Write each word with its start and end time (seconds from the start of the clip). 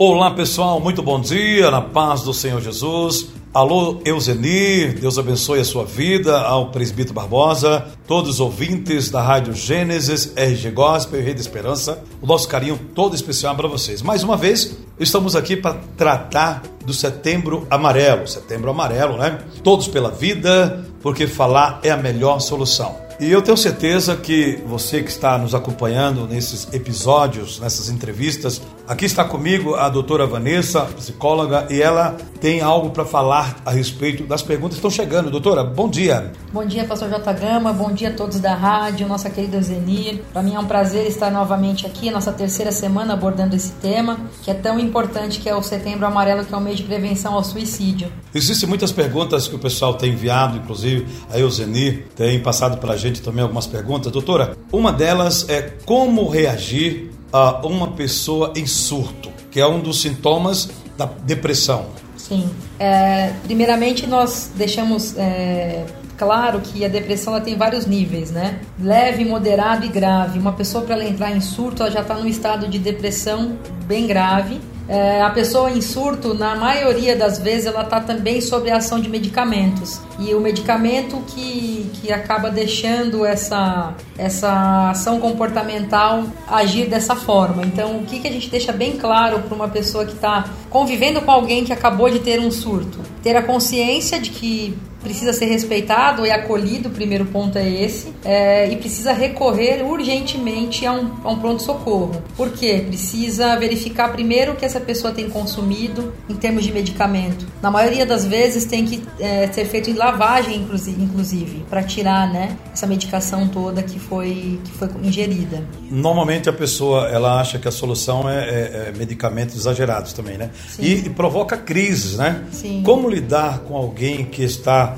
Olá 0.00 0.30
pessoal, 0.30 0.78
muito 0.78 1.02
bom 1.02 1.20
dia, 1.20 1.72
na 1.72 1.82
paz 1.82 2.22
do 2.22 2.32
Senhor 2.32 2.60
Jesus. 2.60 3.30
Alô, 3.52 4.00
Euzenir, 4.04 4.96
Deus 4.96 5.18
abençoe 5.18 5.58
a 5.58 5.64
sua 5.64 5.84
vida, 5.84 6.40
ao 6.40 6.70
presbítero 6.70 7.14
Barbosa, 7.14 7.84
todos 8.06 8.34
os 8.34 8.40
ouvintes 8.40 9.10
da 9.10 9.20
Rádio 9.20 9.52
Gênesis, 9.54 10.32
RG 10.36 10.70
Gospel 10.70 11.18
e 11.18 11.24
Rede 11.24 11.40
Esperança, 11.40 12.00
o 12.22 12.26
nosso 12.28 12.46
carinho 12.46 12.78
todo 12.94 13.16
especial 13.16 13.56
para 13.56 13.66
vocês. 13.66 14.00
Mais 14.00 14.22
uma 14.22 14.36
vez, 14.36 14.78
estamos 15.00 15.34
aqui 15.34 15.56
para 15.56 15.80
tratar 15.96 16.62
do 16.86 16.94
Setembro 16.94 17.66
Amarelo. 17.68 18.28
Setembro 18.28 18.70
Amarelo, 18.70 19.16
né? 19.16 19.40
Todos 19.64 19.88
pela 19.88 20.12
vida, 20.12 20.84
porque 21.02 21.26
falar 21.26 21.80
é 21.82 21.90
a 21.90 21.96
melhor 21.96 22.38
solução. 22.38 22.94
E 23.18 23.32
eu 23.32 23.42
tenho 23.42 23.56
certeza 23.56 24.14
que 24.14 24.62
você 24.64 25.02
que 25.02 25.10
está 25.10 25.36
nos 25.36 25.56
acompanhando 25.56 26.24
nesses 26.28 26.72
episódios, 26.72 27.58
nessas 27.58 27.88
entrevistas, 27.88 28.62
aqui 28.88 29.04
está 29.04 29.24
comigo 29.24 29.74
a 29.74 29.88
doutora 29.88 30.26
Vanessa, 30.26 30.82
psicóloga, 30.96 31.66
e 31.68 31.82
ela 31.82 32.16
tem 32.40 32.60
algo 32.60 32.90
para 32.90 33.04
falar 33.04 33.56
a 33.66 33.70
respeito 33.70 34.22
das 34.24 34.42
perguntas 34.42 34.78
que 34.78 34.86
estão 34.86 34.90
chegando. 34.90 35.30
Doutora, 35.30 35.64
bom 35.64 35.88
dia. 35.88 36.32
Bom 36.52 36.64
dia, 36.64 36.84
pastor 36.84 37.10
J. 37.10 37.32
Gama, 37.34 37.72
bom 37.72 37.92
dia 37.92 38.08
a 38.08 38.12
todos 38.12 38.38
da 38.40 38.54
rádio, 38.54 39.06
nossa 39.08 39.28
querida 39.28 39.60
Zenir. 39.60 40.22
Para 40.32 40.42
mim 40.42 40.54
é 40.54 40.58
um 40.58 40.66
prazer 40.66 41.06
estar 41.06 41.30
novamente 41.30 41.86
aqui, 41.86 42.10
nossa 42.10 42.32
terceira 42.32 42.72
semana 42.72 43.14
abordando 43.14 43.54
esse 43.54 43.72
tema, 43.72 44.18
que 44.42 44.50
é 44.50 44.54
tão 44.54 44.78
importante, 44.78 45.40
que 45.40 45.48
é 45.48 45.54
o 45.54 45.62
Setembro 45.62 46.06
Amarelo, 46.06 46.44
que 46.44 46.54
é 46.54 46.56
o 46.56 46.60
mês 46.60 46.78
de 46.78 46.84
prevenção 46.84 47.34
ao 47.34 47.44
suicídio. 47.44 48.10
Existem 48.34 48.68
muitas 48.68 48.92
perguntas 48.92 49.48
que 49.48 49.56
o 49.56 49.58
pessoal 49.58 49.94
tem 49.94 50.12
enviado, 50.12 50.56
inclusive 50.56 51.06
a 51.30 51.38
Euzenir 51.38 52.06
tem 52.16 52.40
passado 52.40 52.78
para 52.78 52.94
a 52.94 52.96
gente 52.96 53.18
gente 53.18 53.22
também 53.22 53.42
algumas 53.42 53.66
perguntas. 53.66 54.12
Doutora, 54.12 54.56
uma 54.72 54.92
delas 54.92 55.48
é 55.48 55.62
como 55.84 56.28
reagir 56.28 57.10
a 57.32 57.66
uma 57.66 57.88
pessoa 57.88 58.52
em 58.56 58.66
surto, 58.66 59.30
que 59.50 59.60
é 59.60 59.66
um 59.66 59.80
dos 59.80 60.00
sintomas 60.00 60.70
da 60.96 61.06
depressão. 61.06 61.86
Sim. 62.16 62.48
É, 62.78 63.32
primeiramente, 63.44 64.06
nós 64.06 64.50
deixamos 64.54 65.16
é, 65.16 65.84
claro 66.16 66.60
que 66.60 66.84
a 66.84 66.88
depressão 66.88 67.34
ela 67.34 67.42
tem 67.42 67.56
vários 67.56 67.86
níveis, 67.86 68.30
né? 68.30 68.60
Leve, 68.78 69.24
moderado 69.24 69.86
e 69.86 69.88
grave. 69.88 70.38
Uma 70.38 70.52
pessoa, 70.52 70.84
para 70.84 70.94
ela 70.94 71.04
entrar 71.04 71.34
em 71.34 71.40
surto, 71.40 71.82
ela 71.82 71.90
já 71.90 72.00
está 72.00 72.14
num 72.14 72.26
estado 72.26 72.68
de 72.68 72.78
depressão 72.78 73.56
bem 73.86 74.06
grave 74.06 74.60
é, 74.88 75.20
a 75.20 75.28
pessoa 75.28 75.70
em 75.70 75.82
surto, 75.82 76.32
na 76.32 76.56
maioria 76.56 77.14
das 77.14 77.38
vezes, 77.38 77.66
ela 77.66 77.82
está 77.82 78.00
também 78.00 78.40
sob 78.40 78.70
a 78.70 78.78
ação 78.78 78.98
de 78.98 79.08
medicamentos. 79.08 80.00
E 80.18 80.34
o 80.34 80.40
medicamento 80.40 81.22
que, 81.26 81.90
que 81.94 82.10
acaba 82.10 82.50
deixando 82.50 83.24
essa, 83.26 83.94
essa 84.16 84.90
ação 84.90 85.20
comportamental 85.20 86.24
agir 86.46 86.88
dessa 86.88 87.14
forma. 87.14 87.64
Então, 87.66 87.98
o 87.98 88.06
que, 88.06 88.18
que 88.18 88.28
a 88.28 88.32
gente 88.32 88.48
deixa 88.48 88.72
bem 88.72 88.96
claro 88.96 89.40
para 89.40 89.54
uma 89.54 89.68
pessoa 89.68 90.06
que 90.06 90.14
está 90.14 90.48
convivendo 90.70 91.20
com 91.20 91.30
alguém 91.30 91.64
que 91.64 91.72
acabou 91.72 92.08
de 92.08 92.20
ter 92.20 92.40
um 92.40 92.50
surto? 92.50 92.98
Ter 93.22 93.36
a 93.36 93.42
consciência 93.42 94.18
de 94.18 94.30
que 94.30 94.76
precisa 95.08 95.32
ser 95.32 95.46
respeitado 95.46 96.26
e 96.26 96.30
acolhido, 96.30 96.90
o 96.90 96.92
primeiro 96.92 97.24
ponto 97.24 97.56
é 97.56 97.66
esse, 97.66 98.12
é, 98.22 98.70
e 98.70 98.76
precisa 98.76 99.14
recorrer 99.14 99.82
urgentemente 99.82 100.84
a 100.84 100.92
um, 100.92 101.10
a 101.24 101.30
um 101.30 101.38
pronto-socorro. 101.38 102.22
Por 102.36 102.50
quê? 102.50 102.84
Precisa 102.86 103.56
verificar 103.56 104.12
primeiro 104.12 104.52
o 104.52 104.56
que 104.56 104.66
essa 104.66 104.78
pessoa 104.78 105.10
tem 105.10 105.30
consumido 105.30 106.12
em 106.28 106.34
termos 106.34 106.62
de 106.62 106.72
medicamento. 106.72 107.46
Na 107.62 107.70
maioria 107.70 108.04
das 108.04 108.26
vezes 108.26 108.66
tem 108.66 108.84
que 108.84 109.02
é, 109.18 109.50
ser 109.50 109.64
feito 109.64 109.88
em 109.88 109.94
lavagem, 109.94 110.66
inclusive, 110.98 111.64
para 111.70 111.82
tirar 111.82 112.30
né, 112.30 112.58
essa 112.70 112.86
medicação 112.86 113.48
toda 113.48 113.82
que 113.82 113.98
foi, 113.98 114.60
que 114.62 114.72
foi 114.72 114.88
ingerida. 115.02 115.64
Normalmente 115.90 116.50
a 116.50 116.52
pessoa 116.52 117.08
ela 117.08 117.40
acha 117.40 117.58
que 117.58 117.66
a 117.66 117.70
solução 117.70 118.28
é, 118.28 118.36
é, 118.36 118.88
é 118.88 118.92
medicamentos 118.94 119.56
exagerados 119.56 120.12
também, 120.12 120.36
né? 120.36 120.50
E, 120.78 121.06
e, 121.06 121.10
provoca 121.10 121.56
crises, 121.56 122.18
né? 122.18 122.44
Sim. 122.52 122.82
Como 122.84 123.08
lidar 123.08 123.60
com 123.60 123.74
alguém 123.74 124.26
que 124.26 124.42
está 124.42 124.97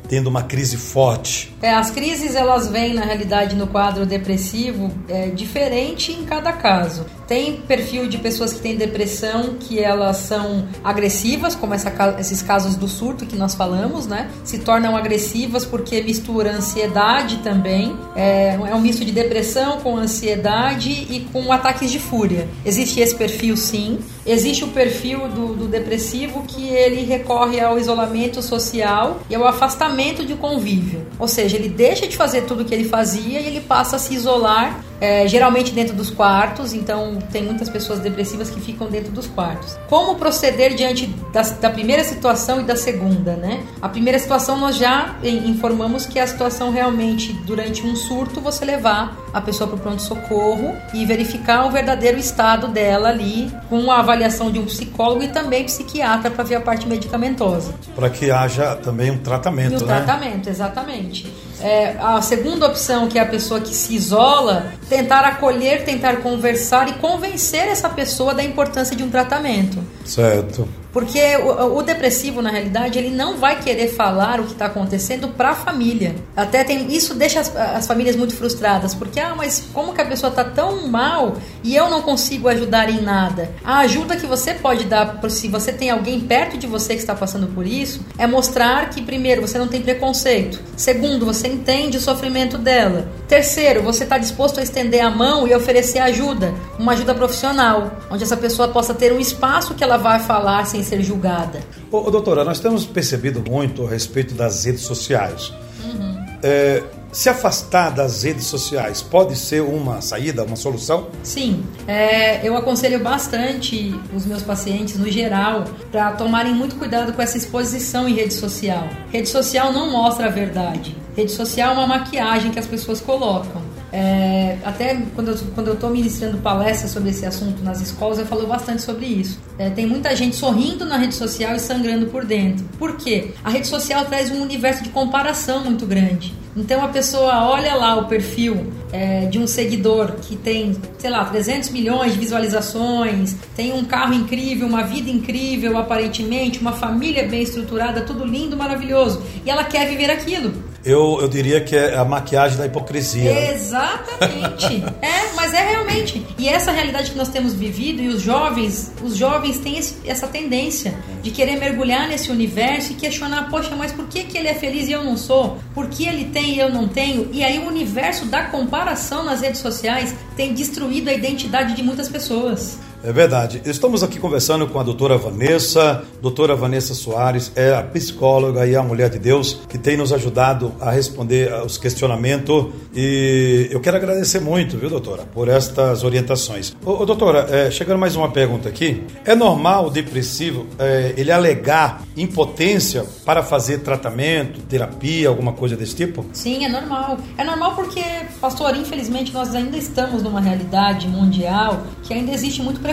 tendo 0.11 0.27
uma 0.27 0.43
crise 0.43 0.75
forte? 0.75 1.55
É, 1.61 1.73
as 1.73 1.89
crises 1.89 2.35
elas 2.35 2.67
vêm 2.67 2.93
na 2.93 3.05
realidade 3.05 3.55
no 3.55 3.65
quadro 3.65 4.05
depressivo 4.05 4.91
é, 5.07 5.27
diferente 5.27 6.11
em 6.11 6.25
cada 6.25 6.51
caso. 6.51 7.05
Tem 7.25 7.61
perfil 7.61 8.09
de 8.09 8.17
pessoas 8.17 8.51
que 8.51 8.59
têm 8.59 8.75
depressão 8.75 9.55
que 9.57 9.79
elas 9.79 10.17
são 10.17 10.67
agressivas, 10.83 11.55
como 11.55 11.73
essa, 11.73 11.93
esses 12.19 12.41
casos 12.41 12.75
do 12.75 12.89
surto 12.89 13.25
que 13.25 13.37
nós 13.37 13.55
falamos, 13.55 14.05
né? 14.05 14.29
Se 14.43 14.59
tornam 14.59 14.97
agressivas 14.97 15.63
porque 15.63 16.01
mistura 16.01 16.51
ansiedade 16.51 17.37
também. 17.37 17.95
É, 18.13 18.55
é 18.55 18.75
um 18.75 18.81
misto 18.81 19.05
de 19.05 19.13
depressão 19.13 19.79
com 19.79 19.95
ansiedade 19.95 20.89
e 20.89 21.25
com 21.31 21.53
ataques 21.53 21.89
de 21.89 21.99
fúria. 21.99 22.49
Existe 22.65 22.99
esse 22.99 23.15
perfil 23.15 23.55
sim. 23.55 23.99
Existe 24.25 24.65
o 24.65 24.67
perfil 24.67 25.29
do, 25.29 25.53
do 25.53 25.67
depressivo 25.69 26.43
que 26.45 26.67
ele 26.67 27.05
recorre 27.05 27.61
ao 27.61 27.79
isolamento 27.79 28.41
social 28.41 29.21
e 29.29 29.35
ao 29.35 29.47
afastamento 29.47 30.00
de 30.25 30.35
convívio. 30.35 31.05
Ou 31.19 31.27
seja, 31.27 31.57
ele 31.57 31.69
deixa 31.69 32.07
de 32.07 32.17
fazer 32.17 32.41
tudo 32.41 32.63
o 32.63 32.65
que 32.65 32.73
ele 32.73 32.89
fazia 32.89 33.39
e 33.39 33.47
ele 33.47 33.61
passa 33.61 33.95
a 33.95 33.99
se 33.99 34.13
isolar 34.13 34.83
é, 35.01 35.27
geralmente 35.27 35.71
dentro 35.71 35.95
dos 35.95 36.11
quartos, 36.11 36.73
então 36.73 37.17
tem 37.31 37.43
muitas 37.43 37.67
pessoas 37.67 37.99
depressivas 37.99 38.51
que 38.51 38.61
ficam 38.61 38.87
dentro 38.87 39.11
dos 39.11 39.25
quartos. 39.25 39.75
Como 39.89 40.15
proceder 40.15 40.75
diante 40.75 41.07
da, 41.33 41.41
da 41.41 41.69
primeira 41.71 42.03
situação 42.03 42.61
e 42.61 42.63
da 42.63 42.75
segunda, 42.75 43.35
né? 43.35 43.63
A 43.81 43.89
primeira 43.89 44.19
situação 44.19 44.57
nós 44.57 44.77
já 44.77 45.15
informamos 45.23 46.05
que 46.05 46.19
é 46.19 46.21
a 46.21 46.27
situação 46.27 46.71
realmente 46.71 47.33
durante 47.33 47.85
um 47.85 47.95
surto 47.95 48.39
você 48.39 48.63
levar 48.63 49.17
a 49.33 49.41
pessoa 49.41 49.67
para 49.67 49.77
o 49.77 49.79
pronto-socorro 49.79 50.75
e 50.93 51.03
verificar 51.05 51.65
o 51.65 51.71
verdadeiro 51.71 52.19
estado 52.19 52.67
dela 52.67 53.09
ali, 53.09 53.51
com 53.69 53.89
a 53.91 53.99
avaliação 53.99 54.51
de 54.51 54.59
um 54.59 54.65
psicólogo 54.65 55.23
e 55.23 55.29
também 55.29 55.63
psiquiatra 55.63 56.29
para 56.29 56.43
ver 56.43 56.55
a 56.55 56.61
parte 56.61 56.87
medicamentosa. 56.87 57.73
Para 57.95 58.09
que 58.09 58.29
haja 58.29 58.75
também 58.75 59.09
um 59.09 59.17
tratamento, 59.17 59.73
e 59.73 59.83
um 59.83 59.87
né? 59.87 59.95
tratamento, 59.95 60.47
exatamente. 60.47 61.31
É, 61.61 61.95
a 61.99 62.21
segunda 62.21 62.67
opção, 62.67 63.07
que 63.07 63.17
é 63.17 63.21
a 63.21 63.25
pessoa 63.25 63.61
que 63.61 63.73
se 63.73 63.95
isola, 63.95 64.73
tentar 64.89 65.21
acolher, 65.21 65.85
tentar 65.85 66.17
conversar 66.17 66.89
e 66.89 66.93
convencer 66.93 67.67
essa 67.67 67.89
pessoa 67.89 68.33
da 68.33 68.43
importância 68.43 68.95
de 68.95 69.03
um 69.03 69.09
tratamento. 69.09 69.77
Certo. 70.03 70.67
Porque 70.91 71.37
o, 71.37 71.77
o, 71.77 71.81
depressivo, 71.81 72.41
na 72.41 72.49
realidade, 72.49 72.99
ele 72.99 73.09
não 73.09 73.37
vai 73.37 73.59
querer 73.59 73.87
falar 73.87 74.39
o 74.39 74.43
que 74.43 74.53
está 74.53 74.65
acontecendo 74.65 75.29
para 75.29 75.51
a 75.51 75.55
família. 75.55 76.15
Até 76.35 76.63
tem 76.63 76.91
isso 76.93 77.13
deixa 77.13 77.39
as, 77.39 77.55
as, 77.55 77.87
famílias 77.87 78.15
muito 78.15 78.35
frustradas, 78.35 78.93
porque 78.93 79.19
ah, 79.19 79.33
mas 79.35 79.63
como 79.73 79.93
que 79.93 80.01
a 80.01 80.05
pessoa 80.05 80.29
está 80.29 80.43
tão 80.43 80.87
mal 80.87 81.37
e 81.63 81.75
eu 81.75 81.89
não 81.89 82.01
consigo 82.01 82.47
ajudar 82.47 82.89
em 82.89 83.01
nada? 83.01 83.51
A 83.63 83.79
ajuda 83.79 84.17
que 84.17 84.25
você 84.25 84.53
pode 84.53 84.85
dar, 84.85 85.19
se 85.29 85.47
você 85.47 85.71
tem 85.71 85.89
alguém 85.89 86.19
perto 86.19 86.57
de 86.57 86.67
você 86.67 86.93
que 86.93 87.01
está 87.01 87.15
passando 87.15 87.47
por 87.47 87.65
isso, 87.65 88.01
é 88.17 88.27
mostrar 88.27 88.89
que 88.89 89.01
primeiro 89.01 89.41
você 89.41 89.57
não 89.57 89.67
tem 89.67 89.81
preconceito, 89.81 90.59
segundo 90.75 91.25
você 91.25 91.47
entende 91.47 91.97
o 91.97 92.01
sofrimento 92.01 92.57
dela, 92.57 93.09
terceiro 93.27 93.81
você 93.81 94.03
está 94.03 94.17
disposto 94.17 94.59
a 94.59 94.63
estender 94.63 95.01
a 95.01 95.09
mão 95.09 95.47
e 95.47 95.55
oferecer 95.55 95.99
ajuda, 95.99 96.53
uma 96.77 96.93
ajuda 96.93 97.13
profissional, 97.13 97.91
onde 98.09 98.23
essa 98.23 98.37
pessoa 98.37 98.67
possa 98.67 98.93
ter 98.93 99.13
um 99.13 99.19
espaço 99.19 99.73
que 99.73 99.83
ela 99.83 99.97
vai 99.97 100.19
falar 100.19 100.65
sem 100.65 100.80
ser 100.83 101.01
julgada. 101.01 101.59
Ô, 101.91 102.09
doutora, 102.09 102.43
nós 102.43 102.59
temos 102.59 102.85
percebido 102.85 103.43
muito 103.49 103.85
a 103.85 103.89
respeito 103.89 104.33
das 104.33 104.65
redes 104.65 104.81
sociais. 104.81 105.53
Uhum. 105.83 106.25
É, 106.43 106.83
se 107.11 107.27
afastar 107.27 107.89
das 107.91 108.23
redes 108.23 108.45
sociais 108.45 109.01
pode 109.01 109.35
ser 109.35 109.61
uma 109.61 110.01
saída, 110.01 110.43
uma 110.43 110.55
solução? 110.55 111.07
Sim, 111.23 111.63
é, 111.87 112.45
eu 112.47 112.55
aconselho 112.55 112.99
bastante 112.99 113.93
os 114.15 114.25
meus 114.25 114.41
pacientes, 114.41 114.97
no 114.97 115.09
geral, 115.11 115.65
para 115.91 116.13
tomarem 116.13 116.53
muito 116.53 116.75
cuidado 116.77 117.11
com 117.13 117.21
essa 117.21 117.37
exposição 117.37 118.07
em 118.07 118.13
rede 118.13 118.33
social. 118.33 118.87
Rede 119.11 119.27
social 119.27 119.73
não 119.73 119.91
mostra 119.91 120.27
a 120.27 120.29
verdade. 120.29 120.95
Rede 121.15 121.31
social 121.31 121.71
é 121.71 121.73
uma 121.73 121.87
maquiagem 121.87 122.51
que 122.51 122.59
as 122.59 122.67
pessoas 122.67 123.01
colocam. 123.01 123.61
É, 123.91 124.57
até 124.63 124.95
quando 125.15 125.29
eu, 125.29 125.37
quando 125.53 125.73
estou 125.73 125.89
ministrando 125.89 126.37
palestras 126.37 126.91
sobre 126.91 127.09
esse 127.09 127.25
assunto 127.25 127.61
nas 127.61 127.81
escolas, 127.81 128.19
eu 128.19 128.25
falo 128.25 128.47
bastante 128.47 128.81
sobre 128.81 129.05
isso. 129.05 129.39
É, 129.57 129.69
tem 129.69 129.85
muita 129.85 130.15
gente 130.15 130.35
sorrindo 130.35 130.85
na 130.85 130.97
rede 130.97 131.15
social 131.15 131.55
e 131.55 131.59
sangrando 131.59 132.07
por 132.07 132.25
dentro. 132.25 132.65
Por 132.77 132.95
quê? 132.95 133.31
A 133.43 133.49
rede 133.49 133.67
social 133.67 134.05
traz 134.05 134.31
um 134.31 134.41
universo 134.41 134.83
de 134.83 134.89
comparação 134.89 135.63
muito 135.63 135.85
grande. 135.85 136.33
Então 136.55 136.83
a 136.83 136.89
pessoa 136.89 137.47
olha 137.47 137.75
lá 137.75 137.95
o 137.95 138.07
perfil 138.07 138.73
é, 138.91 139.25
de 139.25 139.39
um 139.39 139.47
seguidor 139.47 140.13
que 140.21 140.35
tem, 140.35 140.75
sei 140.97 141.09
lá, 141.09 141.23
300 141.23 141.69
milhões 141.69 142.13
de 142.13 142.19
visualizações, 142.19 143.37
tem 143.55 143.71
um 143.73 143.85
carro 143.85 144.13
incrível, 144.13 144.67
uma 144.67 144.83
vida 144.83 145.09
incrível, 145.09 145.77
aparentemente, 145.77 146.59
uma 146.59 146.73
família 146.73 147.25
bem 147.25 147.41
estruturada, 147.41 148.01
tudo 148.01 148.25
lindo, 148.25 148.57
maravilhoso. 148.57 149.23
E 149.45 149.49
ela 149.49 149.63
quer 149.63 149.87
viver 149.87 150.11
aquilo. 150.11 150.70
Eu, 150.83 151.19
eu 151.21 151.27
diria 151.27 151.61
que 151.61 151.75
é 151.75 151.95
a 151.95 152.03
maquiagem 152.03 152.57
da 152.57 152.65
hipocrisia. 152.65 153.33
Né? 153.33 153.53
Exatamente. 153.53 154.83
é, 155.01 155.33
mas 155.35 155.53
é 155.53 155.69
realmente. 155.69 156.25
E 156.37 156.49
essa 156.49 156.71
realidade 156.71 157.11
que 157.11 157.17
nós 157.17 157.29
temos 157.29 157.53
vivido 157.53 158.01
e 158.01 158.07
os 158.07 158.21
jovens, 158.21 158.91
os 159.03 159.15
jovens 159.15 159.59
têm 159.59 159.77
esse, 159.77 159.97
essa 160.05 160.27
tendência 160.27 160.93
de 161.21 161.29
querer 161.29 161.57
mergulhar 161.57 162.07
nesse 162.07 162.31
universo 162.31 162.93
e 162.93 162.95
questionar, 162.95 163.49
poxa, 163.49 163.75
mas 163.75 163.91
por 163.91 164.07
que, 164.07 164.23
que 164.23 164.37
ele 164.37 164.47
é 164.47 164.55
feliz 164.55 164.87
e 164.87 164.91
eu 164.91 165.03
não 165.03 165.15
sou? 165.15 165.59
Por 165.73 165.87
que 165.87 166.07
ele 166.07 166.25
tem 166.25 166.55
e 166.55 166.59
eu 166.59 166.69
não 166.69 166.87
tenho? 166.87 167.29
E 167.31 167.43
aí 167.43 167.59
o 167.59 167.67
universo 167.67 168.25
da 168.25 168.43
comparação 168.45 169.23
nas 169.23 169.41
redes 169.41 169.61
sociais 169.61 170.15
tem 170.35 170.53
destruído 170.53 171.09
a 171.09 171.13
identidade 171.13 171.75
de 171.75 171.83
muitas 171.83 172.09
pessoas. 172.09 172.79
É 173.03 173.11
verdade. 173.11 173.61
Estamos 173.65 174.03
aqui 174.03 174.19
conversando 174.19 174.67
com 174.67 174.79
a 174.79 174.83
doutora 174.83 175.17
Vanessa. 175.17 176.03
Doutora 176.21 176.55
Vanessa 176.55 176.93
Soares 176.93 177.51
é 177.55 177.73
a 177.73 177.81
psicóloga 177.81 178.65
e 178.67 178.75
a 178.75 178.83
mulher 178.83 179.09
de 179.09 179.17
Deus 179.17 179.59
que 179.67 179.77
tem 179.77 179.97
nos 179.97 180.13
ajudado 180.13 180.73
a 180.79 180.91
responder 180.91 181.51
aos 181.51 181.79
questionamentos. 181.79 182.67
E 182.93 183.69
eu 183.71 183.79
quero 183.79 183.97
agradecer 183.97 184.39
muito, 184.39 184.77
viu, 184.77 184.89
doutora, 184.89 185.23
por 185.33 185.47
estas 185.47 186.03
orientações. 186.03 186.75
Ô, 186.85 187.01
ô 187.01 187.05
doutora, 187.05 187.47
é, 187.49 187.71
chegando 187.71 187.97
mais 187.97 188.15
uma 188.15 188.29
pergunta 188.29 188.69
aqui. 188.69 189.03
É 189.25 189.33
normal 189.33 189.87
o 189.87 189.89
depressivo 189.89 190.67
é, 190.77 191.15
ele 191.17 191.31
alegar 191.31 192.03
impotência 192.15 193.03
para 193.25 193.41
fazer 193.41 193.79
tratamento, 193.79 194.61
terapia, 194.61 195.27
alguma 195.27 195.53
coisa 195.53 195.75
desse 195.75 195.95
tipo? 195.95 196.23
Sim, 196.33 196.65
é 196.65 196.69
normal. 196.69 197.17
É 197.35 197.43
normal 197.43 197.73
porque, 197.73 198.03
pastor, 198.39 198.75
infelizmente 198.75 199.33
nós 199.33 199.55
ainda 199.55 199.75
estamos 199.75 200.21
numa 200.21 200.39
realidade 200.39 201.07
mundial 201.07 201.81
que 202.03 202.13
ainda 202.13 202.31
existe 202.31 202.61
muito 202.61 202.79
preconceito 202.79 202.90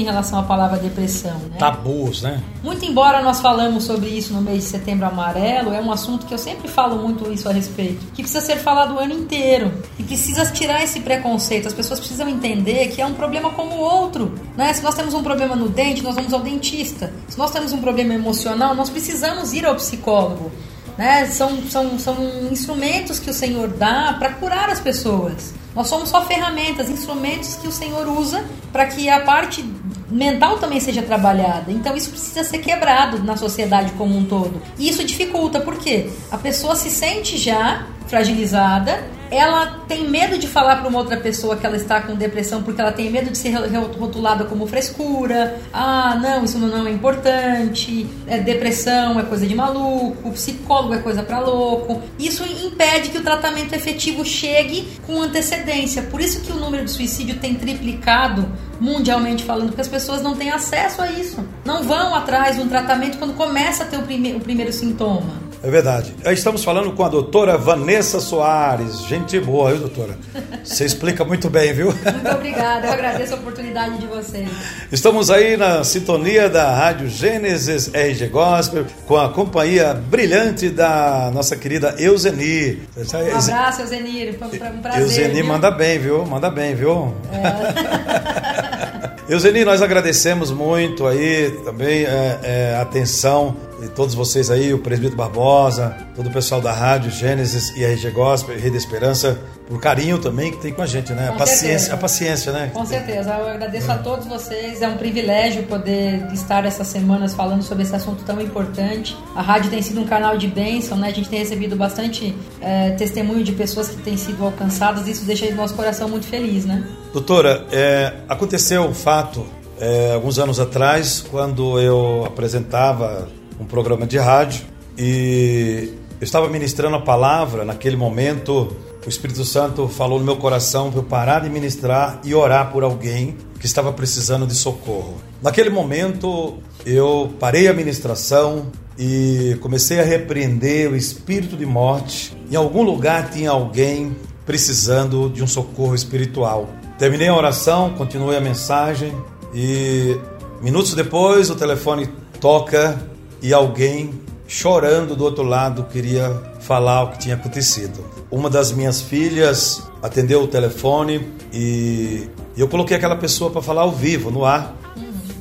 em 0.00 0.04
relação 0.04 0.38
à 0.38 0.42
palavra 0.42 0.78
depressão. 0.78 1.38
Né? 1.50 1.56
Tabus, 1.58 2.22
né? 2.22 2.42
Muito 2.62 2.84
embora 2.84 3.22
nós 3.22 3.40
falamos 3.40 3.84
sobre 3.84 4.08
isso 4.08 4.32
no 4.32 4.40
mês 4.40 4.64
de 4.64 4.70
setembro 4.70 5.06
amarelo, 5.06 5.72
é 5.72 5.80
um 5.80 5.92
assunto 5.92 6.26
que 6.26 6.34
eu 6.34 6.38
sempre 6.38 6.68
falo 6.68 6.96
muito 6.96 7.32
isso 7.32 7.48
a 7.48 7.52
respeito, 7.52 8.06
que 8.14 8.22
precisa 8.22 8.40
ser 8.40 8.56
falado 8.56 8.94
o 8.94 8.98
ano 8.98 9.14
inteiro 9.14 9.72
e 9.98 10.02
precisa 10.02 10.44
tirar 10.46 10.82
esse 10.82 11.00
preconceito. 11.00 11.68
As 11.68 11.74
pessoas 11.74 11.98
precisam 11.98 12.28
entender 12.28 12.88
que 12.88 13.00
é 13.00 13.06
um 13.06 13.14
problema 13.14 13.50
como 13.50 13.76
o 13.76 13.80
outro. 13.80 14.34
Né? 14.56 14.72
Se 14.72 14.82
nós 14.82 14.94
temos 14.94 15.14
um 15.14 15.22
problema 15.22 15.54
no 15.56 15.68
dente, 15.68 16.02
nós 16.02 16.14
vamos 16.14 16.32
ao 16.32 16.40
dentista. 16.40 17.12
Se 17.28 17.38
nós 17.38 17.50
temos 17.50 17.72
um 17.72 17.78
problema 17.78 18.14
emocional, 18.14 18.74
nós 18.74 18.90
precisamos 18.90 19.52
ir 19.52 19.64
ao 19.66 19.74
psicólogo. 19.74 20.50
Né? 20.96 21.26
São, 21.26 21.62
são, 21.68 21.98
são 21.98 22.16
instrumentos 22.50 23.18
que 23.18 23.30
o 23.30 23.34
Senhor 23.34 23.68
dá 23.68 24.16
para 24.18 24.32
curar 24.34 24.70
as 24.70 24.80
pessoas. 24.80 25.54
Nós 25.76 25.88
somos 25.88 26.08
só 26.08 26.24
ferramentas, 26.24 26.88
instrumentos 26.88 27.56
que 27.56 27.68
o 27.68 27.72
Senhor 27.72 28.08
usa 28.08 28.42
para 28.72 28.86
que 28.86 29.10
a 29.10 29.20
parte 29.20 29.62
mental 30.10 30.58
também 30.58 30.80
seja 30.80 31.02
trabalhada. 31.02 31.70
Então 31.70 31.94
isso 31.94 32.10
precisa 32.10 32.42
ser 32.42 32.58
quebrado 32.58 33.22
na 33.22 33.36
sociedade 33.36 33.92
como 33.92 34.16
um 34.16 34.24
todo. 34.24 34.62
E 34.78 34.88
isso 34.88 35.04
dificulta, 35.04 35.60
porque 35.60 36.10
a 36.30 36.38
pessoa 36.38 36.74
se 36.74 36.90
sente 36.90 37.36
já 37.36 37.86
fragilizada, 38.06 39.04
ela 39.30 39.80
tem 39.88 40.08
medo 40.08 40.38
de 40.38 40.46
falar 40.46 40.76
para 40.76 40.88
uma 40.88 40.98
outra 40.98 41.16
pessoa 41.16 41.56
que 41.56 41.66
ela 41.66 41.76
está 41.76 42.00
com 42.00 42.14
depressão 42.14 42.62
porque 42.62 42.80
ela 42.80 42.92
tem 42.92 43.10
medo 43.10 43.30
de 43.30 43.38
ser 43.38 43.50
rotulada 43.98 44.44
como 44.44 44.66
frescura. 44.66 45.60
Ah, 45.72 46.16
não, 46.20 46.44
isso 46.44 46.58
não 46.58 46.86
é 46.86 46.90
importante. 46.90 48.06
É 48.26 48.38
depressão 48.38 49.18
é 49.18 49.22
coisa 49.22 49.46
de 49.46 49.54
maluco, 49.54 50.30
psicólogo 50.32 50.94
é 50.94 50.98
coisa 50.98 51.22
para 51.22 51.40
louco. 51.40 52.02
Isso 52.18 52.44
impede 52.44 53.08
que 53.08 53.18
o 53.18 53.22
tratamento 53.22 53.74
efetivo 53.74 54.24
chegue 54.24 54.86
com 55.06 55.20
antecedência. 55.20 56.02
Por 56.02 56.20
isso 56.20 56.40
que 56.40 56.52
o 56.52 56.56
número 56.56 56.84
de 56.84 56.90
suicídio 56.90 57.36
tem 57.38 57.54
triplicado 57.54 58.46
mundialmente 58.80 59.42
falando, 59.42 59.68
porque 59.68 59.80
as 59.80 59.88
pessoas 59.88 60.22
não 60.22 60.36
têm 60.36 60.50
acesso 60.50 61.00
a 61.00 61.10
isso. 61.10 61.44
Não 61.64 61.82
vão 61.82 62.14
atrás 62.14 62.56
de 62.56 62.62
um 62.62 62.68
tratamento 62.68 63.18
quando 63.18 63.34
começa 63.34 63.84
a 63.84 63.86
ter 63.86 63.96
o, 63.96 64.02
prime 64.02 64.34
o 64.34 64.40
primeiro 64.40 64.72
sintoma. 64.72 65.45
É 65.66 65.68
verdade. 65.68 66.14
Estamos 66.26 66.62
falando 66.62 66.92
com 66.92 67.04
a 67.04 67.08
doutora 67.08 67.58
Vanessa 67.58 68.20
Soares. 68.20 69.00
Gente 69.00 69.40
boa, 69.40 69.72
viu, 69.72 69.80
doutora? 69.80 70.16
Você 70.62 70.84
explica 70.84 71.24
muito 71.24 71.50
bem, 71.50 71.72
viu? 71.72 71.86
Muito 71.86 72.30
obrigada, 72.30 72.86
eu 72.86 72.92
agradeço 72.92 73.34
a 73.34 73.36
oportunidade 73.36 73.98
de 73.98 74.06
vocês. 74.06 74.48
Estamos 74.92 75.28
aí 75.28 75.56
na 75.56 75.82
sintonia 75.82 76.48
da 76.48 76.72
Rádio 76.72 77.08
Gênesis 77.08 77.92
RG 77.92 78.28
Gospel, 78.28 78.86
com 79.08 79.16
a 79.16 79.28
companhia 79.30 79.92
brilhante 79.92 80.68
da 80.68 81.32
nossa 81.34 81.56
querida 81.56 81.96
Euseni. 81.98 82.82
Um 82.96 83.36
abraço, 83.36 83.82
Euzenir, 83.82 84.38
foi 84.38 84.46
um 84.46 84.78
prazer. 84.80 85.02
Euseni 85.02 85.42
manda 85.42 85.68
bem, 85.72 85.98
viu? 85.98 86.24
Manda 86.24 86.48
bem, 86.48 86.76
viu? 86.76 87.12
É. 87.32 89.16
Euseni, 89.28 89.64
nós 89.64 89.82
agradecemos 89.82 90.52
muito 90.52 91.04
aí 91.04 91.50
também 91.64 92.04
é, 92.04 92.38
é, 92.44 92.76
a 92.78 92.82
atenção 92.82 93.56
e 93.82 93.88
todos 93.88 94.14
vocês 94.14 94.50
aí, 94.50 94.72
o 94.72 94.78
presbítero 94.78 95.16
Barbosa, 95.16 95.94
todo 96.14 96.28
o 96.28 96.32
pessoal 96.32 96.60
da 96.60 96.72
Rádio 96.72 97.10
Gênesis 97.10 97.76
e 97.76 97.84
a 97.84 97.88
RG 97.88 98.10
Gospel, 98.10 98.58
Rede 98.58 98.76
Esperança, 98.76 99.38
por 99.68 99.80
carinho 99.80 100.18
também 100.18 100.50
que 100.50 100.58
tem 100.58 100.72
com 100.72 100.80
a 100.80 100.86
gente, 100.86 101.12
né? 101.12 101.26
Com 101.28 101.34
a 101.34 101.36
paciência, 101.38 101.66
certeza. 101.66 101.94
a 101.94 101.96
paciência, 101.98 102.52
né? 102.52 102.70
Com 102.72 102.86
certeza. 102.86 103.30
Eu 103.30 103.48
agradeço 103.48 103.90
é. 103.90 103.94
a 103.94 103.98
todos 103.98 104.26
vocês. 104.26 104.80
É 104.80 104.88
um 104.88 104.96
privilégio 104.96 105.64
poder 105.64 106.26
estar 106.32 106.64
essas 106.64 106.86
semanas 106.86 107.34
falando 107.34 107.62
sobre 107.62 107.82
esse 107.82 107.94
assunto 107.94 108.24
tão 108.24 108.40
importante. 108.40 109.16
A 109.34 109.42
rádio 109.42 109.70
tem 109.70 109.82
sido 109.82 110.00
um 110.00 110.06
canal 110.06 110.38
de 110.38 110.46
bênção, 110.46 110.96
né? 110.96 111.08
A 111.08 111.12
gente 111.12 111.28
tem 111.28 111.40
recebido 111.40 111.76
bastante 111.76 112.34
é, 112.60 112.92
testemunho 112.92 113.44
de 113.44 113.52
pessoas 113.52 113.88
que 113.88 113.96
têm 113.96 114.16
sido 114.16 114.44
alcançadas. 114.44 115.06
Isso 115.06 115.24
deixa 115.24 115.46
o 115.46 115.54
nosso 115.54 115.74
coração 115.74 116.08
muito 116.08 116.26
feliz, 116.26 116.64
né? 116.64 116.86
Doutora, 117.12 117.66
é, 117.72 118.12
aconteceu 118.28 118.82
um 118.82 118.94
fato 118.94 119.44
é, 119.80 120.12
alguns 120.14 120.38
anos 120.38 120.58
atrás, 120.58 121.24
quando 121.30 121.78
eu 121.78 122.24
apresentava 122.24 123.28
um 123.58 123.64
programa 123.64 124.06
de 124.06 124.18
rádio 124.18 124.64
e 124.98 125.92
eu 126.18 126.24
estava 126.24 126.48
ministrando 126.48 126.96
a 126.96 127.00
palavra. 127.00 127.64
Naquele 127.64 127.96
momento, 127.96 128.74
o 129.04 129.08
Espírito 129.08 129.44
Santo 129.44 129.86
falou 129.88 130.18
no 130.18 130.24
meu 130.24 130.36
coração 130.36 130.90
para 130.90 131.00
eu 131.00 131.04
parar 131.04 131.40
de 131.40 131.50
ministrar 131.50 132.20
e 132.24 132.34
orar 132.34 132.72
por 132.72 132.82
alguém 132.82 133.36
que 133.60 133.66
estava 133.66 133.92
precisando 133.92 134.46
de 134.46 134.54
socorro. 134.54 135.16
Naquele 135.42 135.70
momento, 135.70 136.58
eu 136.84 137.32
parei 137.38 137.68
a 137.68 137.74
ministração 137.74 138.66
e 138.98 139.56
comecei 139.60 140.00
a 140.00 140.02
repreender 140.02 140.90
o 140.90 140.96
espírito 140.96 141.56
de 141.56 141.66
morte. 141.66 142.36
Em 142.50 142.56
algum 142.56 142.82
lugar 142.82 143.30
tinha 143.30 143.50
alguém 143.50 144.16
precisando 144.46 145.28
de 145.28 145.42
um 145.42 145.46
socorro 145.46 145.94
espiritual. 145.94 146.68
Terminei 146.98 147.28
a 147.28 147.34
oração, 147.34 147.90
continuei 147.90 148.38
a 148.38 148.40
mensagem 148.40 149.12
e 149.54 150.16
minutos 150.62 150.94
depois 150.94 151.50
o 151.50 151.54
telefone 151.54 152.08
toca 152.40 152.98
e 153.42 153.52
alguém 153.52 154.20
chorando 154.48 155.16
do 155.16 155.24
outro 155.24 155.42
lado 155.42 155.84
queria 155.84 156.30
falar 156.60 157.04
o 157.04 157.10
que 157.12 157.18
tinha 157.18 157.34
acontecido. 157.34 158.04
Uma 158.30 158.48
das 158.48 158.72
minhas 158.72 159.00
filhas 159.00 159.82
atendeu 160.02 160.42
o 160.42 160.46
telefone 160.46 161.26
e 161.52 162.28
eu 162.56 162.68
coloquei 162.68 162.96
aquela 162.96 163.16
pessoa 163.16 163.50
para 163.50 163.62
falar 163.62 163.82
ao 163.82 163.92
vivo, 163.92 164.30
no 164.30 164.44
ar, 164.44 164.74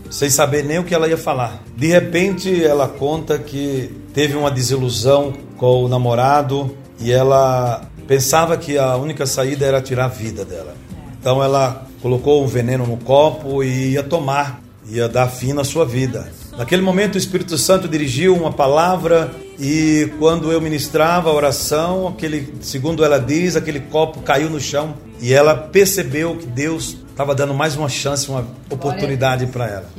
sem 0.09 0.30
saber 0.30 0.63
nem 0.63 0.80
o 0.80 0.83
que 0.83 0.94
ela 0.94 1.07
ia 1.07 1.18
falar. 1.18 1.63
De 1.75 1.88
repente 1.88 2.63
ela 2.63 2.88
conta 2.88 3.38
que 3.38 3.92
teve 4.13 4.36
uma 4.36 4.51
desilusão 4.51 5.33
com 5.57 5.83
o 5.83 5.88
namorado 5.88 6.75
e 7.00 7.12
ela 7.12 7.89
pensava 8.07 8.57
que 8.57 8.77
a 8.77 8.95
única 8.95 9.25
saída 9.25 9.66
era 9.66 9.81
tirar 9.81 10.06
a 10.06 10.09
vida 10.09 10.45
dela. 10.45 10.75
Então 11.19 11.44
ela 11.44 11.87
colocou 12.02 12.44
um 12.44 12.47
veneno 12.47 12.85
no 12.85 12.97
copo 12.97 13.64
e 13.64 13.94
ia 13.94 14.04
tomar, 14.04 14.61
ia 14.87 15.09
dar 15.09 15.28
fim 15.28 15.54
na 15.54 15.64
sua 15.64 15.85
vida. 15.85 16.31
Naquele 16.57 16.81
momento, 16.81 17.16
o 17.16 17.18
Espírito 17.18 17.57
Santo 17.57 17.88
dirigiu 17.88 18.33
uma 18.35 18.52
palavra 18.52 19.33
e 19.59 20.09
quando 20.19 20.52
eu 20.52 20.62
ministrava 20.62 21.30
a 21.30 21.33
oração, 21.33 22.07
aquele, 22.07 22.54
segundo 22.62 23.04
ela 23.04 23.19
diz, 23.19 23.56
aquele 23.57 23.81
copo 23.81 24.21
caiu 24.21 24.50
no 24.50 24.59
chão 24.59 24.95
e 25.21 25.33
ela 25.33 25.54
percebeu 25.54 26.38
que 26.38 26.45
Deus 26.45 26.97
estava 27.09 27.35
dando 27.35 27.54
mais 27.54 27.76
uma 27.76 27.90
chance, 27.90 28.30
uma 28.30 28.47
oportunidade 28.69 29.47
para 29.47 29.68
ela. 29.68 29.90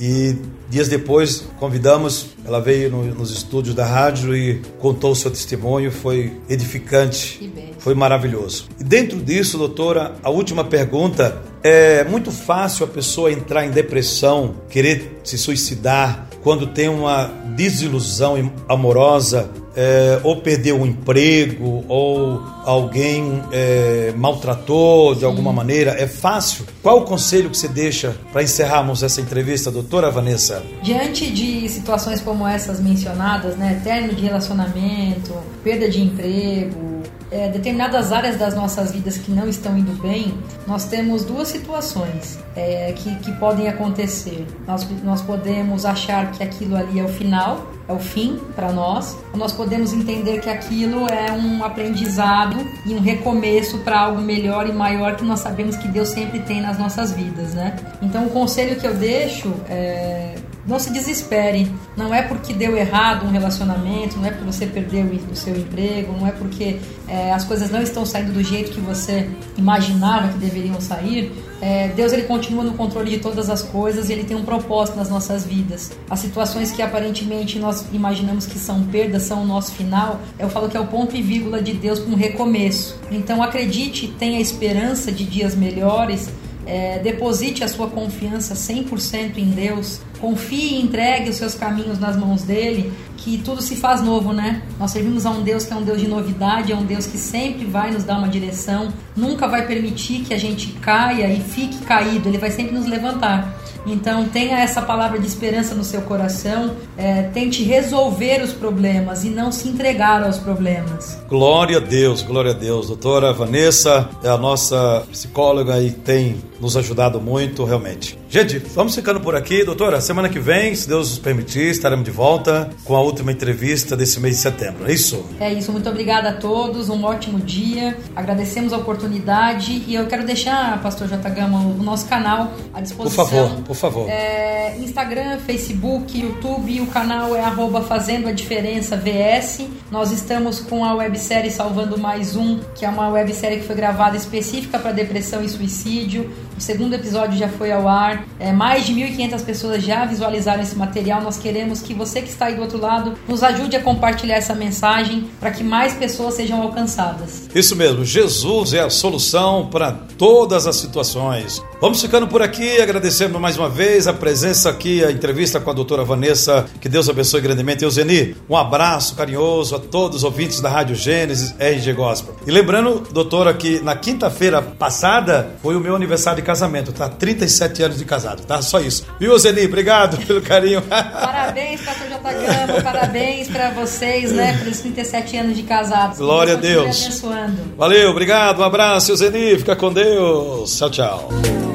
E 0.00 0.36
dias 0.68 0.88
depois 0.88 1.44
convidamos, 1.60 2.30
ela 2.44 2.60
veio 2.60 2.90
no, 2.90 3.04
nos 3.04 3.30
estúdios 3.30 3.72
da 3.72 3.86
rádio 3.86 4.34
e 4.34 4.60
contou 4.80 5.12
o 5.12 5.16
seu 5.16 5.30
testemunho, 5.30 5.92
foi 5.92 6.32
edificante, 6.48 7.52
foi 7.78 7.94
maravilhoso. 7.94 8.66
E 8.80 8.82
dentro 8.82 9.20
disso, 9.20 9.56
doutora, 9.56 10.14
a 10.22 10.30
última 10.30 10.64
pergunta 10.64 11.40
é 11.62 12.04
muito 12.04 12.30
fácil 12.30 12.84
a 12.84 12.88
pessoa 12.88 13.30
entrar 13.30 13.64
em 13.64 13.70
depressão, 13.70 14.56
querer 14.68 15.20
se 15.22 15.38
suicidar 15.38 16.26
quando 16.42 16.66
tem 16.66 16.88
uma 16.88 17.30
desilusão 17.54 18.52
amorosa, 18.68 19.48
é, 19.74 20.20
ou 20.22 20.40
perdeu 20.40 20.80
um 20.80 20.86
emprego, 20.86 21.84
ou 21.88 22.42
alguém 22.64 23.42
é, 23.52 24.12
maltratou 24.16 25.14
de 25.14 25.24
alguma 25.24 25.52
maneira. 25.52 25.92
É 25.92 26.06
fácil. 26.06 26.66
Qual 26.82 26.98
o 26.98 27.04
conselho 27.04 27.48
que 27.48 27.56
você 27.56 27.68
deixa 27.68 28.16
para 28.32 28.42
encerrarmos 28.42 29.02
essa 29.02 29.20
entrevista, 29.20 29.70
doutora 29.70 30.10
Vanessa? 30.10 30.62
Diante 30.82 31.30
de 31.30 31.68
situações 31.68 32.20
como 32.20 32.46
essas 32.46 32.80
mencionadas, 32.80 33.56
né, 33.56 33.80
término 33.84 34.14
de 34.14 34.22
relacionamento, 34.22 35.32
perda 35.62 35.88
de 35.88 36.02
emprego, 36.02 36.91
é, 37.32 37.48
determinadas 37.48 38.12
áreas 38.12 38.36
das 38.36 38.54
nossas 38.54 38.92
vidas 38.92 39.16
que 39.16 39.30
não 39.30 39.48
estão 39.48 39.76
indo 39.76 39.92
bem, 40.02 40.34
nós 40.66 40.84
temos 40.84 41.24
duas 41.24 41.48
situações 41.48 42.38
é, 42.54 42.92
que, 42.92 43.14
que 43.16 43.32
podem 43.32 43.68
acontecer. 43.68 44.46
Nós, 44.66 44.86
nós 45.02 45.22
podemos 45.22 45.86
achar 45.86 46.30
que 46.30 46.42
aquilo 46.42 46.76
ali 46.76 47.00
é 47.00 47.02
o 47.02 47.08
final, 47.08 47.66
é 47.88 47.92
o 47.92 47.98
fim 47.98 48.38
para 48.54 48.70
nós, 48.70 49.16
ou 49.32 49.38
nós 49.38 49.52
podemos 49.52 49.92
entender 49.94 50.40
que 50.40 50.50
aquilo 50.50 51.06
é 51.10 51.32
um 51.32 51.64
aprendizado 51.64 52.56
e 52.84 52.94
um 52.94 53.00
recomeço 53.00 53.78
para 53.78 53.98
algo 53.98 54.20
melhor 54.20 54.68
e 54.68 54.72
maior 54.72 55.16
que 55.16 55.24
nós 55.24 55.40
sabemos 55.40 55.76
que 55.76 55.88
Deus 55.88 56.08
sempre 56.08 56.40
tem 56.40 56.60
nas 56.60 56.78
nossas 56.78 57.12
vidas, 57.12 57.54
né? 57.54 57.76
Então, 58.02 58.26
o 58.26 58.30
conselho 58.30 58.78
que 58.78 58.86
eu 58.86 58.94
deixo 58.94 59.52
é 59.68 60.34
não 60.66 60.78
se 60.78 60.92
desespere. 60.92 61.70
Não 61.96 62.14
é 62.14 62.22
porque 62.22 62.52
deu 62.52 62.76
errado 62.76 63.26
um 63.26 63.30
relacionamento, 63.30 64.16
não 64.16 64.26
é 64.26 64.30
porque 64.30 64.44
você 64.44 64.66
perdeu 64.66 65.04
o 65.30 65.36
seu 65.36 65.56
emprego, 65.56 66.12
não 66.18 66.26
é 66.26 66.32
porque 66.32 66.78
é, 67.08 67.32
as 67.32 67.44
coisas 67.44 67.70
não 67.70 67.82
estão 67.82 68.06
saindo 68.06 68.32
do 68.32 68.42
jeito 68.42 68.72
que 68.72 68.80
você 68.80 69.28
imaginava 69.56 70.28
que 70.28 70.38
deveriam 70.38 70.80
sair. 70.80 71.32
É, 71.60 71.88
Deus 71.88 72.12
ele 72.12 72.22
continua 72.22 72.64
no 72.64 72.72
controle 72.74 73.10
de 73.10 73.18
todas 73.18 73.48
as 73.48 73.62
coisas 73.62 74.08
e 74.08 74.12
ele 74.12 74.24
tem 74.24 74.36
um 74.36 74.44
propósito 74.44 74.96
nas 74.96 75.08
nossas 75.08 75.44
vidas. 75.44 75.92
As 76.10 76.20
situações 76.20 76.72
que 76.72 76.82
aparentemente 76.82 77.58
nós 77.58 77.86
imaginamos 77.92 78.46
que 78.46 78.58
são 78.58 78.82
perdas 78.84 79.22
são 79.22 79.42
o 79.42 79.46
nosso 79.46 79.72
final. 79.72 80.20
Eu 80.38 80.48
falo 80.48 80.68
que 80.68 80.76
é 80.76 80.80
o 80.80 80.86
ponto 80.86 81.16
e 81.16 81.22
vírgula 81.22 81.62
de 81.62 81.72
Deus 81.72 82.00
para 82.00 82.12
um 82.12 82.16
recomeço. 82.16 82.98
Então 83.10 83.42
acredite, 83.42 84.08
tenha 84.18 84.40
esperança 84.40 85.12
de 85.12 85.24
dias 85.24 85.54
melhores. 85.54 86.30
É, 86.64 87.00
deposite 87.00 87.64
a 87.64 87.68
sua 87.68 87.88
confiança 87.88 88.54
100% 88.54 89.36
em 89.36 89.50
Deus, 89.50 90.00
confie 90.22 90.76
e 90.76 90.82
entregue 90.82 91.28
os 91.30 91.36
seus 91.36 91.56
caminhos 91.56 91.98
nas 91.98 92.16
mãos 92.16 92.44
dele, 92.44 92.92
que 93.16 93.38
tudo 93.38 93.60
se 93.60 93.74
faz 93.74 94.00
novo, 94.00 94.32
né? 94.32 94.62
Nós 94.78 94.92
servimos 94.92 95.26
a 95.26 95.30
um 95.30 95.42
Deus 95.42 95.66
que 95.66 95.72
é 95.72 95.76
um 95.76 95.82
Deus 95.82 96.00
de 96.00 96.06
novidade, 96.06 96.70
é 96.70 96.76
um 96.76 96.84
Deus 96.84 97.06
que 97.06 97.18
sempre 97.18 97.64
vai 97.64 97.90
nos 97.90 98.04
dar 98.04 98.18
uma 98.18 98.28
direção, 98.28 98.92
nunca 99.16 99.48
vai 99.48 99.66
permitir 99.66 100.20
que 100.20 100.32
a 100.32 100.38
gente 100.38 100.68
caia 100.74 101.26
e 101.26 101.40
fique 101.40 101.78
caído, 101.78 102.28
ele 102.28 102.38
vai 102.38 102.52
sempre 102.52 102.72
nos 102.72 102.86
levantar. 102.86 103.52
Então 103.84 104.28
tenha 104.28 104.60
essa 104.60 104.80
palavra 104.80 105.18
de 105.18 105.26
esperança 105.26 105.74
no 105.74 105.82
seu 105.82 106.02
coração, 106.02 106.76
é, 106.96 107.22
tente 107.34 107.64
resolver 107.64 108.40
os 108.40 108.52
problemas 108.52 109.24
e 109.24 109.28
não 109.28 109.50
se 109.50 109.68
entregar 109.68 110.22
aos 110.22 110.38
problemas. 110.38 111.20
Glória 111.28 111.78
a 111.78 111.80
Deus, 111.80 112.22
glória 112.22 112.52
a 112.52 112.54
Deus. 112.54 112.86
Doutora 112.86 113.32
Vanessa 113.32 114.08
é 114.22 114.28
a 114.28 114.38
nossa 114.38 115.04
psicóloga 115.10 115.80
e 115.80 115.90
tem 115.90 116.36
nos 116.60 116.76
ajudado 116.76 117.20
muito, 117.20 117.64
realmente. 117.64 118.21
Gente, 118.32 118.58
vamos 118.60 118.94
ficando 118.94 119.20
por 119.20 119.36
aqui, 119.36 119.62
doutora. 119.62 120.00
Semana 120.00 120.26
que 120.26 120.40
vem, 120.40 120.74
se 120.74 120.88
Deus 120.88 121.10
nos 121.10 121.18
permitir, 121.18 121.66
estaremos 121.66 122.02
de 122.02 122.10
volta 122.10 122.70
com 122.82 122.96
a 122.96 123.00
última 123.02 123.30
entrevista 123.30 123.94
desse 123.94 124.18
mês 124.18 124.36
de 124.36 124.40
setembro. 124.40 124.88
É 124.88 124.94
isso? 124.94 125.22
É 125.38 125.52
isso. 125.52 125.70
Muito 125.70 125.86
obrigada 125.86 126.30
a 126.30 126.32
todos. 126.32 126.88
Um 126.88 127.04
ótimo 127.04 127.38
dia. 127.38 127.94
Agradecemos 128.16 128.72
a 128.72 128.78
oportunidade 128.78 129.84
e 129.86 129.94
eu 129.94 130.06
quero 130.06 130.24
deixar, 130.24 130.80
Pastor 130.82 131.08
J. 131.08 131.28
Gama, 131.28 131.58
o 131.58 131.82
nosso 131.82 132.08
canal 132.08 132.54
à 132.72 132.80
disposição. 132.80 133.26
Por 133.26 133.30
favor, 133.30 133.62
por 133.64 133.76
favor. 133.76 134.08
É, 134.08 134.78
Instagram, 134.78 135.36
Facebook, 135.40 136.18
YouTube. 136.18 136.80
O 136.80 136.86
canal 136.86 137.36
é 137.36 137.40
arroba 137.44 137.82
Fazendo 137.82 138.28
a 138.28 138.32
Diferença 138.32 138.96
VS. 138.96 139.66
Nós 139.90 140.10
estamos 140.10 140.58
com 140.58 140.86
a 140.86 140.94
websérie 140.94 141.50
Salvando 141.50 141.98
Mais 141.98 142.34
Um, 142.34 142.60
que 142.74 142.86
é 142.86 142.88
uma 142.88 143.10
websérie 143.10 143.58
que 143.58 143.66
foi 143.66 143.76
gravada 143.76 144.16
específica 144.16 144.78
para 144.78 144.90
depressão 144.90 145.44
e 145.44 145.50
suicídio. 145.50 146.32
O 146.56 146.60
segundo 146.62 146.94
episódio 146.94 147.36
já 147.38 147.50
foi 147.50 147.70
ao 147.70 147.86
ar. 147.86 148.21
É, 148.38 148.52
mais 148.52 148.86
de 148.86 148.94
1.500 148.94 149.44
pessoas 149.44 149.82
já 149.82 150.04
visualizaram 150.04 150.62
esse 150.62 150.76
material. 150.76 151.22
Nós 151.22 151.38
queremos 151.38 151.80
que 151.82 151.94
você 151.94 152.20
que 152.20 152.28
está 152.28 152.46
aí 152.46 152.54
do 152.54 152.62
outro 152.62 152.78
lado 152.78 153.14
nos 153.28 153.42
ajude 153.42 153.76
a 153.76 153.82
compartilhar 153.82 154.36
essa 154.36 154.54
mensagem 154.54 155.28
para 155.38 155.50
que 155.50 155.62
mais 155.62 155.94
pessoas 155.94 156.34
sejam 156.34 156.60
alcançadas. 156.62 157.48
Isso 157.54 157.76
mesmo, 157.76 158.04
Jesus 158.04 158.74
é 158.74 158.80
a 158.80 158.90
solução 158.90 159.68
para 159.70 159.92
todas 159.92 160.66
as 160.66 160.76
situações. 160.76 161.62
Vamos 161.82 162.00
ficando 162.00 162.28
por 162.28 162.40
aqui, 162.40 162.80
agradecendo 162.80 163.40
mais 163.40 163.58
uma 163.58 163.68
vez 163.68 164.06
a 164.06 164.12
presença 164.12 164.70
aqui, 164.70 165.04
a 165.04 165.10
entrevista 165.10 165.58
com 165.58 165.68
a 165.68 165.72
doutora 165.72 166.04
Vanessa. 166.04 166.64
Que 166.80 166.88
Deus 166.88 167.08
abençoe 167.08 167.40
grandemente. 167.40 167.82
Euseni, 167.82 168.36
um 168.48 168.56
abraço 168.56 169.16
carinhoso 169.16 169.74
a 169.74 169.80
todos 169.80 170.18
os 170.18 170.22
ouvintes 170.22 170.60
da 170.60 170.68
Rádio 170.68 170.94
Gênesis 170.94 171.52
RG 171.58 171.92
Gospel. 171.94 172.36
E 172.46 172.52
lembrando, 172.52 173.02
doutora, 173.12 173.52
que 173.52 173.80
na 173.80 173.96
quinta-feira 173.96 174.62
passada 174.62 175.56
foi 175.60 175.74
o 175.74 175.80
meu 175.80 175.96
aniversário 175.96 176.40
de 176.40 176.46
casamento, 176.46 176.92
tá? 176.92 177.08
37 177.08 177.82
anos 177.82 177.98
de 177.98 178.04
casado, 178.04 178.46
tá? 178.46 178.62
Só 178.62 178.78
isso. 178.78 179.04
Viu, 179.18 179.36
Zeni? 179.36 179.66
Obrigado 179.66 180.18
pelo 180.24 180.40
carinho. 180.40 180.82
Parabéns, 180.82 181.80
Pastor 181.80 182.06
J. 182.08 182.32
Gama, 182.32 182.80
parabéns 182.80 183.48
para 183.48 183.70
vocês, 183.70 184.30
né, 184.30 184.56
pelos 184.58 184.78
37 184.78 185.36
anos 185.36 185.56
de 185.56 185.64
casados. 185.64 186.18
Glória 186.18 186.52
a 186.52 186.56
Deus. 186.56 187.04
Abençoando. 187.04 187.58
Valeu, 187.76 188.10
obrigado, 188.10 188.60
um 188.60 188.64
abraço, 188.64 189.16
Zeni, 189.16 189.58
fica 189.58 189.74
com 189.74 189.92
Deus. 189.92 190.78
Tchau, 190.78 190.88
tchau. 190.88 191.71